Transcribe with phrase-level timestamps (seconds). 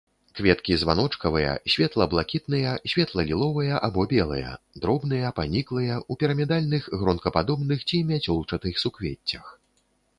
[0.37, 4.53] Кветкі званочкавыя, светла-блакітныя, светла-ліловыя або белыя,
[4.85, 9.45] дробныя, паніклыя, у пірамідальных гронкападобных ці мяцёлчатых суквеццях.